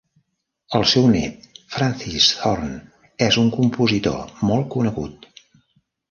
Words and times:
El 0.77 0.83
seu 0.91 1.03
net, 1.15 1.43
Francis 1.73 2.29
Thorne, 2.37 2.77
és 3.25 3.37
un 3.41 3.51
compositor 3.57 4.33
molt 4.51 4.67
conegut. 4.77 5.29